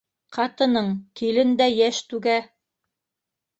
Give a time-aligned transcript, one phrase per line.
[0.37, 0.89] Ҡатының...
[1.21, 2.37] килен дә йәш түге.